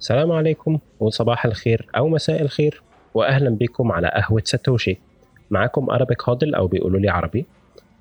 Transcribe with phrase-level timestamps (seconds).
[0.00, 2.82] السلام عليكم وصباح الخير أو مساء الخير
[3.14, 4.98] وأهلا بكم على قهوة ساتوشي.
[5.50, 7.46] معاكم أرابيك هادل أو بيقولوا لي عربي.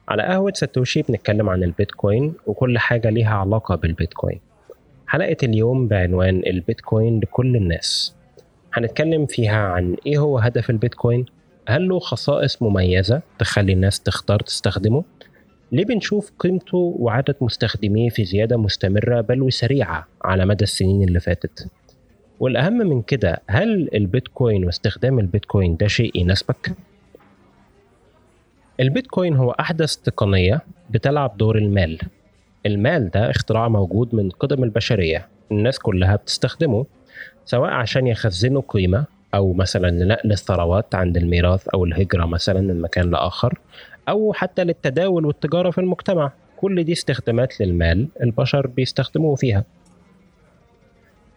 [0.08, 4.40] على قهوة ساتوشي بنتكلم عن البيتكوين وكل حاجة ليها علاقة بالبيتكوين.
[5.08, 8.16] حلقة اليوم بعنوان البيتكوين لكل الناس.
[8.74, 11.26] هنتكلم فيها عن إيه هو هدف البيتكوين؟
[11.68, 15.04] هل له خصائص مميزة تخلي الناس تختار تستخدمه؟
[15.72, 21.68] ليه بنشوف قيمته وعدد مستخدميه في زيادة مستمرة بل وسريعة على مدى السنين اللي فاتت؟
[22.40, 26.72] والأهم من كده هل البيتكوين واستخدام البيتكوين ده شيء يناسبك؟
[28.80, 32.00] البيتكوين هو أحدث تقنية بتلعب دور المال.
[32.66, 36.86] المال ده اختراع موجود من قدم البشرية الناس كلها بتستخدمه
[37.46, 43.12] سواء عشان يخزنوا قيمة أو مثلا لنقل الثروات عند الميراث أو الهجرة مثلا من مكان
[43.12, 43.60] لآخر
[44.10, 46.32] أو حتى للتداول والتجارة في المجتمع.
[46.58, 49.64] كل دي استخدامات للمال البشر بيستخدموه فيها.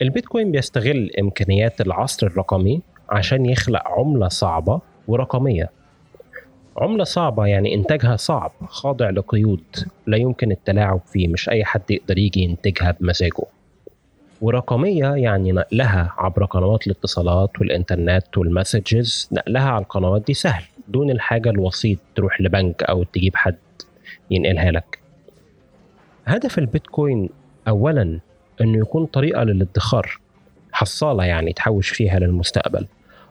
[0.02, 5.70] البيتكوين بيستغل إمكانيات العصر الرقمي عشان يخلق عملة صعبة ورقمية.
[6.76, 9.64] عملة صعبة يعني إنتاجها صعب خاضع لقيود
[10.06, 13.44] لا يمكن التلاعب فيه مش أي حد يقدر يجي ينتجها بمزاجه.
[14.40, 21.50] ورقمية يعني نقلها عبر قنوات الاتصالات والإنترنت والمسجز نقلها على القنوات دي سهل دون الحاجة
[21.50, 23.56] الوسيط تروح لبنك أو تجيب حد
[24.30, 24.98] ينقلها لك.
[26.26, 27.28] هدف البيتكوين
[27.68, 28.20] أولا
[28.62, 30.20] أنه يكون طريقة للادخار
[30.72, 32.86] حصالة يعني تحوش فيها للمستقبل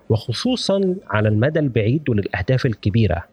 [0.10, 3.24] وخصوصا على المدى البعيد وللأهداف الكبيرة.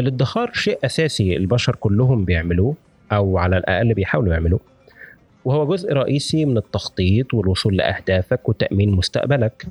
[0.00, 2.74] الادخار شيء أساسي البشر كلهم بيعملوه
[3.12, 4.60] أو على الأقل بيحاولوا يعملوه
[5.44, 9.66] وهو جزء رئيسي من التخطيط والوصول لأهدافك وتأمين مستقبلك.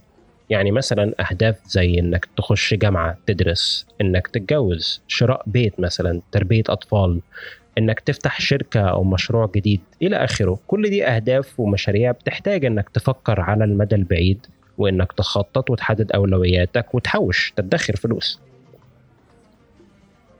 [0.51, 7.21] يعني مثلا أهداف زي إنك تخش جامعة تدرس إنك تتجوز شراء بيت مثلا تربية أطفال
[7.77, 10.59] إنك تفتح شركة أو مشروع جديد إلى آخره.
[10.67, 14.45] كل دي أهداف ومشاريع بتحتاج إنك تفكر على المدى البعيد
[14.77, 18.39] وإنك تخطط وتحدد أولوياتك وتحوش تدخر فلوس.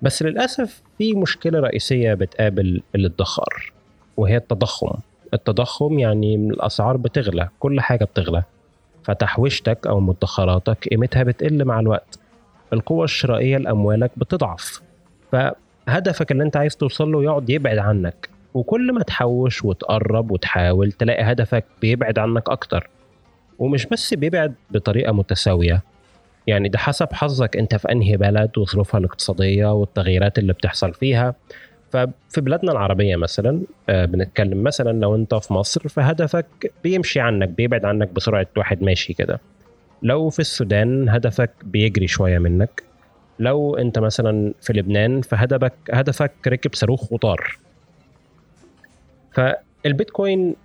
[0.01, 3.73] بس للأسف في مشكلة رئيسية بتقابل الادخار
[4.17, 4.99] وهي التضخم.
[5.33, 8.43] التضخم يعني الأسعار بتغلى كل حاجة بتغلى.
[9.11, 12.19] فتحويشتك أو مدخراتك قيمتها بتقل مع الوقت.
[12.73, 14.81] القوة الشرائية لأموالك بتضعف.
[15.31, 18.29] فهدفك اللي أنت عايز توصل له يقعد يبعد عنك.
[18.53, 22.89] وكل ما تحوش وتقرب وتحاول تلاقي هدفك بيبعد عنك أكتر.
[23.59, 25.81] ومش بس بيبعد بطريقة متساوية.
[26.47, 31.35] يعني ده حسب حظك أنت في أنهي بلد وظروفها الاقتصادية والتغييرات اللي بتحصل فيها.
[31.91, 37.85] ففي بلادنا العربية مثلا آه، بنتكلم مثلا لو أنت في مصر فهدفك بيمشي عنك بيبعد
[37.85, 39.39] عنك بسرعة واحد ماشي كده.
[40.03, 42.83] لو في السودان هدفك بيجري شوية منك.
[43.39, 47.57] لو أنت مثلا في لبنان فهدفك هدفك ركب صاروخ وطار.
[49.31, 50.55] فالبيتكوين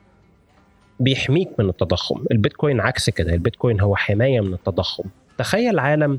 [1.01, 2.25] بيحميك من التضخم.
[2.31, 3.35] البيتكوين عكس كده.
[3.35, 5.05] البيتكوين هو حماية من التضخم.
[5.39, 6.19] تخيل عالم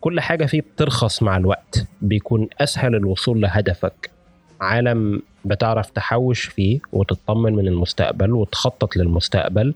[0.00, 1.84] كل حاجة فيه بترخص مع الوقت.
[2.02, 4.17] بيكون أسهل الوصول لهدفك.
[4.60, 9.74] عالم بتعرف تحوش فيه وتطمن من المستقبل وتخطط للمستقبل.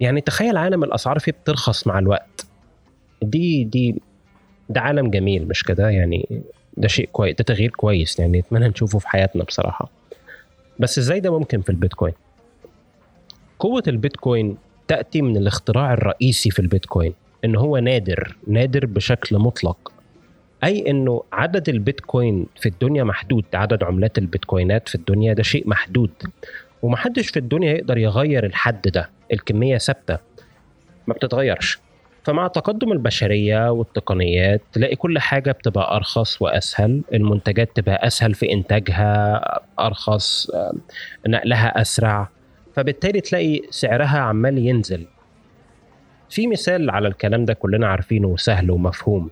[0.00, 2.46] يعني تخيل عالم الأسعار فيه بترخص مع الوقت.
[3.22, 4.02] دي دي
[4.68, 6.42] ده عالم جميل مش كده؟ يعني
[6.76, 9.88] ده شيء كويس ده تغيير كويس يعني نتمنى نشوفه في حياتنا بصراحة.
[10.78, 12.14] بس إزاي ده ممكن في البيتكوين؟
[13.58, 14.56] قوة البيتكوين
[14.88, 17.14] تأتي من الاختراع الرئيسي في البيتكوين
[17.44, 19.92] إن هو نادر نادر بشكل مطلق.
[20.64, 26.10] أي إنه عدد البيتكوين في الدنيا محدود عدد عملات البيتكوينات في الدنيا ده شيء محدود.
[26.82, 30.18] ومحدش في الدنيا يقدر يغير الحد ده الكمية ثابتة
[31.06, 31.78] ما بتتغيرش.
[32.24, 39.40] فمع تقدم البشرية والتقنيات تلاقي كل حاجة بتبقى أرخص وأسهل المنتجات تبقى أسهل في إنتاجها
[39.80, 40.50] أرخص
[41.26, 42.28] نقلها أسرع.
[42.74, 45.06] فبالتالي تلاقي سعرها عمال ينزل.
[46.30, 49.30] في مثال على الكلام ده كلنا عارفينه وسهل ومفهوم.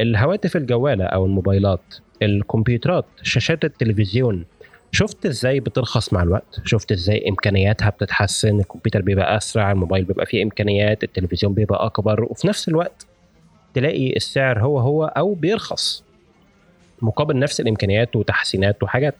[0.00, 4.44] الهواتف الجوالة أو الموبايلات الكمبيوترات شاشات التلفزيون
[4.92, 10.42] شفت إزاي بترخص مع الوقت؟ شفت إزاي إمكانياتها بتتحسن؟ الكمبيوتر بيبقى أسرع الموبايل بيبقى فيه
[10.42, 13.06] إمكانيات التلفزيون بيبقى أكبر وفي نفس الوقت
[13.74, 16.04] تلاقي السعر هو هو أو بيرخص
[17.02, 19.14] مقابل نفس الإمكانيات وتحسينات وحاجات.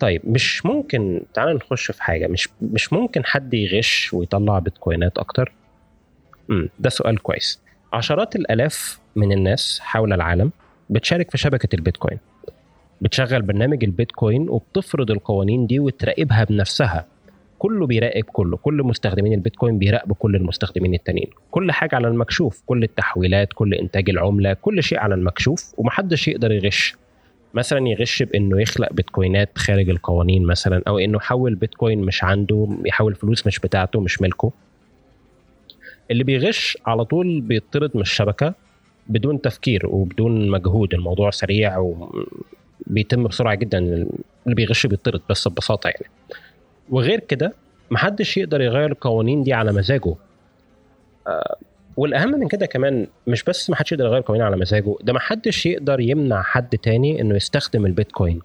[0.00, 5.52] طيب مش ممكن تعال نخش في حاجة مش مش ممكن حد يغش ويطلع بيتكوينات أكتر؟
[6.50, 7.60] امم ده سؤال كويس.
[7.92, 10.50] عشرات الألاف من الناس حول العالم
[10.90, 12.18] بتشارك في شبكة البيتكوين.
[13.00, 17.06] بتشغل برنامج البيتكوين وبتفرض القوانين دي وتراقبها بنفسها.
[17.58, 18.56] كله بيراقب كله.
[18.56, 21.30] كل مستخدمين البيتكوين بيراقبوا كل المستخدمين التانيين.
[21.50, 22.62] كل حاجة على المكشوف.
[22.66, 26.96] كل التحويلات كل إنتاج العملة كل شيء على المكشوف ومحدش يقدر يغش.
[27.54, 33.14] مثلا يغش بإنه يخلق بيتكوينات خارج القوانين مثلا أو إنه يحول بيتكوين مش عنده يحول
[33.14, 34.52] فلوس مش بتاعته مش ملكه.
[36.10, 38.54] اللي بيغش على طول بيطرد من الشبكة
[39.08, 40.94] بدون تفكير وبدون مجهود.
[40.94, 41.78] الموضوع سريع
[42.86, 43.78] وبيتم بسرعة جدا.
[43.78, 46.06] اللي بيغش بيطرد بس ببساطة يعني.
[46.90, 47.52] وغير كده
[47.90, 50.14] محدش يقدر يغير القوانين دي على مزاجه.
[51.26, 51.56] آه
[51.96, 56.00] والأهم من كده كمان مش بس محدش يقدر يغير القوانين على مزاجه ده محدش يقدر
[56.00, 58.40] يمنع حد تاني إنه يستخدم البيتكوين.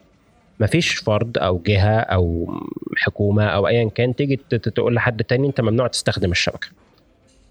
[0.59, 2.53] مفيش فرد أو جهة أو
[2.97, 4.35] حكومة أو ايا كان تيجي
[4.75, 6.67] تقول لحد تاني أنت ممنوع تستخدم الشبكة.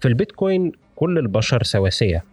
[0.03, 2.23] في البيتكوين كل البشر سواسية.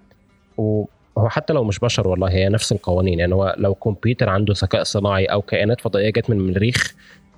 [0.57, 3.19] وهو حتى لو مش بشر والله هي نفس القوانين.
[3.19, 6.95] يعني هو لو كمبيوتر عنده ذكاء صناعي أو كائنات فضائية جت من المريخ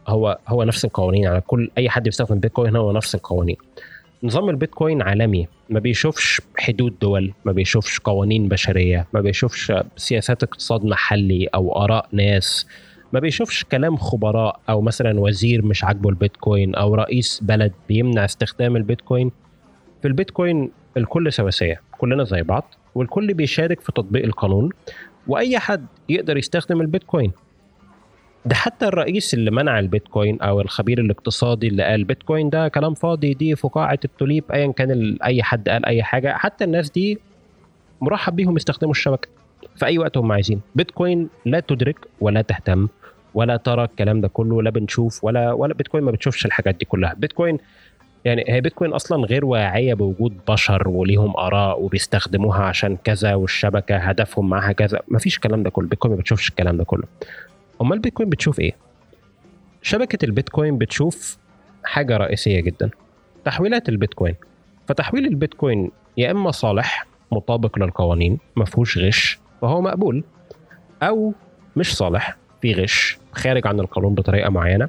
[0.08, 1.26] هو هو نفس القوانين.
[1.26, 3.56] على يعني كل أي حد بيستخدم بيتكوين هو نفس القوانين.
[4.22, 5.48] نظام البيتكوين عالمي.
[5.70, 12.08] ما بيشوفش حدود دول ما بيشوفش قوانين بشرية ما بيشوفش سياسات اقتصاد محلي أو آراء
[12.12, 12.66] ناس
[13.12, 18.76] ما بيشوفش كلام خبراء أو مثلا وزير مش عاجبه البيتكوين أو رئيس بلد بيمنع استخدام
[18.76, 19.30] البيتكوين.
[20.02, 24.70] في البيتكوين الكل سواسية كلنا زي بعض والكل بيشارك في تطبيق القانون
[25.26, 27.32] وأي حد يقدر يستخدم البيتكوين.
[28.46, 33.34] ده حتى الرئيس اللي منع البيتكوين أو الخبير الاقتصادي اللي قال بيتكوين ده كلام فاضي
[33.34, 37.18] دي فقاعة التوليب ايا كان أي حد قال أي حاجة حتى الناس دي
[38.00, 39.28] مرحب بيهم يستخدموا الشبكة
[39.76, 40.60] في أي وقت هم عايزين.
[40.74, 42.88] بيتكوين لا تدرك ولا تهتم
[43.34, 47.14] ولا ترى الكلام ده كله لا بنشوف ولا ولا بيتكوين ما بتشوفش الحاجات دي كلها.
[47.14, 47.58] بيتكوين
[48.24, 54.48] يعني هي بيتكوين أصلا غير واعية بوجود بشر وليهم آراء وبيستخدموها عشان كذا والشبكة هدفهم
[54.50, 55.00] معاها كذا.
[55.08, 55.88] ما فيش الكلام ده كله.
[55.88, 57.04] بيتكوين ما بتشوفش الكلام ده كله.
[57.82, 58.72] أمال البيتكوين بتشوف إيه؟
[59.82, 61.38] شبكة البيتكوين بتشوف
[61.84, 62.90] حاجة رئيسية جدا.
[63.44, 64.34] تحويلات البيتكوين.
[64.88, 70.24] فتحويل البيتكوين يا إما صالح مطابق للقوانين ما فيهوش غش فهو مقبول.
[71.02, 71.34] أو
[71.76, 74.88] مش صالح في غش خارج عن القانون بطريقة معينة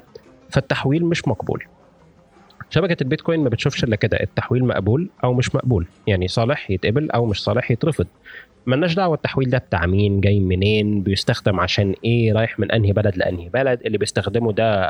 [0.50, 1.64] فالتحويل مش مقبول.
[2.74, 5.86] شبكة البيتكوين ما بتشوفش إلا كده التحويل مقبول أو مش مقبول.
[6.06, 8.06] يعني صالح يتقبل أو مش صالح يترفض.
[8.66, 13.16] ملناش دعوة التحويل ده بتاع مين جاي منين بيستخدم عشان إيه رايح من أنهي بلد
[13.16, 14.86] لأنهي بلد اللي بيستخدمه ده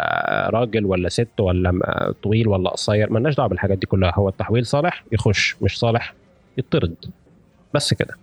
[0.51, 3.13] راجل ولا ست ولا طويل ولا قصير.
[3.13, 4.13] ملناش دعوة بالحاجات دي كلها.
[4.15, 6.15] هو التحويل صالح يخش مش صالح
[6.59, 6.95] يطرد.
[7.75, 8.15] بس كده.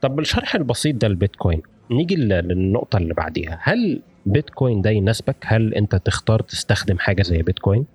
[0.00, 3.58] طب بالشرح البسيط ده البيتكوين نيجي للنقطة اللي بعديها.
[3.62, 7.86] هل بيتكوين ده يناسبك؟ هل أنت تختار تستخدم حاجة زي بيتكوين؟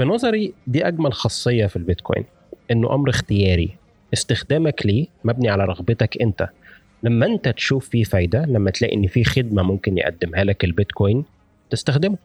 [0.00, 2.24] في نظري دي أجمل خاصية في البيتكوين
[2.70, 3.76] إنه أمر اختياري.
[4.12, 6.48] استخدامك ليه مبني على رغبتك أنت.
[7.02, 11.24] لما أنت تشوف فيه فايدة لما تلاقي إن في خدمة ممكن يقدمها لك البيتكوين
[11.70, 12.18] تستخدمه.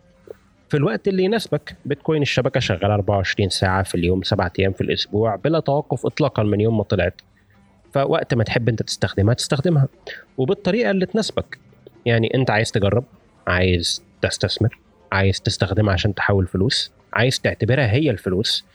[0.70, 5.36] في الوقت اللي يناسبك بيتكوين الشبكة شغالة 24 ساعة في اليوم سبعة أيام في الأسبوع
[5.36, 7.22] بلا توقف اطلاقا من يوم ما طلعت.
[7.94, 9.88] فوقت ما تحب أنت تستخدمها تستخدمها.
[10.38, 11.60] وبالطريقة اللي تناسبك.
[12.06, 13.04] يعني أنت عايز تجرب
[13.48, 14.80] عايز تستثمر
[15.12, 16.92] عايز تستخدمها عشان تحول فلوس.
[17.16, 18.66] عايز تعتبرها هي الفلوس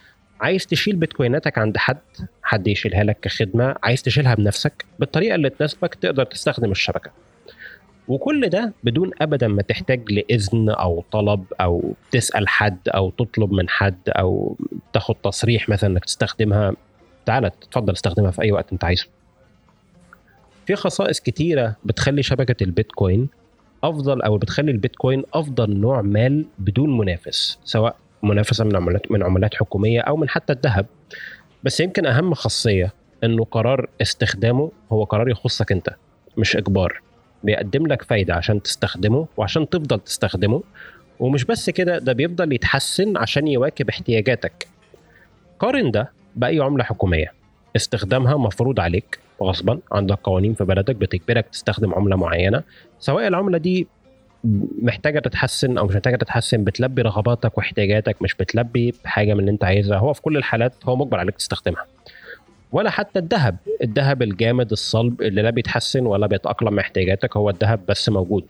[0.41, 1.97] عايز تشيل بيتكويناتك عند حد
[2.43, 7.11] حد يشيلها لك كخدمة عايز تشيلها بنفسك بالطريقة اللي تناسبك تقدر تستخدم الشبكة.
[8.07, 13.69] وكل ده بدون ابدا ما تحتاج لإذن أو طلب أو تسأل حد أو تطلب من
[13.69, 14.57] حد أو
[14.93, 16.73] تاخد تصريح مثلا إنك تستخدمها.
[17.25, 19.07] تعالى تفضل استخدمها في أي وقت أنت عايزه.
[20.65, 23.29] في خصائص كتيرة بتخلي شبكة البيتكوين
[23.83, 29.55] أفضل أو بتخلي البيتكوين أفضل نوع مال بدون منافس سواء منافسة من عملات من عملات
[29.55, 30.85] حكومية أو من حتى الذهب.
[31.63, 35.89] بس يمكن أهم خاصية إنه قرار استخدامه هو قرار يخصك أنت
[36.37, 37.01] مش إجبار.
[37.43, 40.63] بيقدم لك فايدة عشان تستخدمه وعشان تفضل تستخدمه.
[41.19, 44.67] ومش بس كده ده بيفضل يتحسن عشان يواكب احتياجاتك.
[45.59, 47.33] قارن ده بأي عملة حكومية.
[47.75, 52.63] استخدامها مفروض عليك غصبا عندك قوانين في بلدك بتجبرك تستخدم عملة معينة
[52.99, 53.87] سواء العملة دي
[54.81, 59.63] محتاجة تتحسن أو مش محتاجة تتحسن بتلبي رغباتك واحتياجاتك مش بتلبي حاجة من اللي أنت
[59.63, 59.97] عايزها.
[59.97, 61.85] هو في كل الحالات هو مجبر عليك تستخدمها.
[62.71, 63.57] ولا حتى الذهب.
[63.83, 68.45] الذهب الجامد الصلب اللي لا بيتحسن ولا بيتأقلم مع احتياجاتك هو الذهب بس موجود.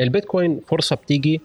[0.00, 1.40] البيتكوين فرصة بتيجي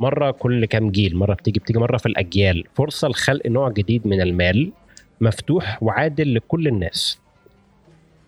[0.00, 1.16] مرة كل كام جيل.
[1.16, 2.64] مرة بتيجي بتيجي مرة في الأجيال.
[2.74, 4.72] فرصة لخلق نوع جديد من المال
[5.20, 7.18] مفتوح وعادل لكل الناس.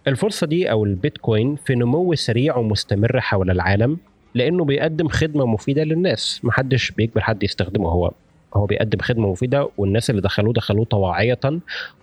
[0.08, 3.98] الفرصة دي أو البيتكوين في نمو سريع ومستمر حول العالم
[4.34, 6.40] لأنه بيقدم خدمة مفيدة للناس.
[6.44, 7.88] محدش بيجبر حد يستخدمه.
[7.88, 8.10] هو
[8.54, 11.40] هو بيقدم خدمة مفيدة والناس اللي دخلوه دخلوه طواعية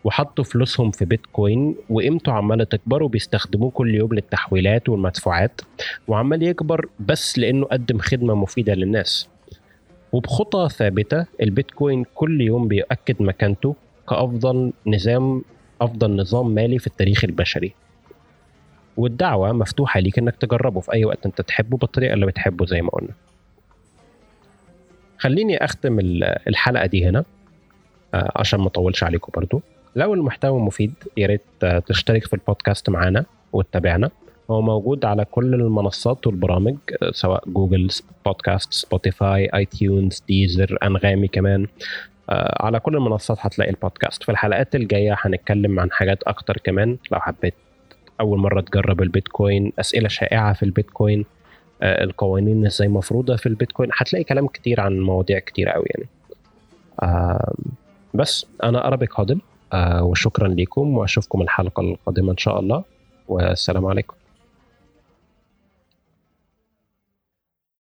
[0.04, 5.62] وحطوا فلوسهم في بيتكوين وقيمته عمالة تكبر وبيستخدموه كل يوم للتحويلات والمدفوعات
[6.08, 9.30] وعمال يكبر بس لأنه قدم خدمة مفيدة للناس.
[10.12, 13.76] وبخطى ثابتة البيتكوين كل يوم بيؤكد مكانته
[14.10, 15.44] كأفضل نظام
[15.82, 17.74] أفضل نظام مالي في التاريخ البشري.
[18.98, 22.90] والدعوة مفتوحة ليك إنك تجربه في أي وقت أنت تحبه بالطريقة اللي بتحبه زي ما
[22.90, 23.14] قلنا.
[25.18, 26.00] خليني أختم
[26.48, 27.24] الحلقة دي هنا
[28.14, 29.62] آه، عشان ما أطولش عليكم برضو.
[29.96, 31.42] لو المحتوى مفيد يا ريت
[31.88, 34.10] تشترك في البودكاست معانا وتتابعنا.
[34.52, 37.88] هو موجود على كل المنصات والبرامج آه، سواء Google
[38.26, 41.68] Podcasts Spotify iTunes Deezer أنغامي كمان.
[42.30, 44.24] آه، على كل المنصات هتلاقي البودكاست.
[44.24, 47.54] في الحلقات الجاية هنتكلم عن حاجات أكتر كمان لو حبيت
[48.22, 51.26] أول مرة تجرب البيتكوين أسئلة شائعة في البيتكوين
[51.82, 53.90] آه، القوانين إزاي مفروضة في البيتكوين.
[53.94, 56.10] هتلاقي كلام كتير عن مواضيع كتير قوي يعني.
[58.14, 59.40] بس أنا أرابيك هادل
[60.02, 62.84] وشكرا لكم وأشوفكم الحلقة القادمة إن شاء الله.
[63.28, 64.14] والسلام عليكم.